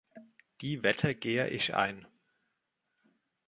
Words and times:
Die 0.61 0.81
Wette 0.81 1.13
gehe 1.13 1.47
ich 1.49 1.75
ein. 1.75 2.07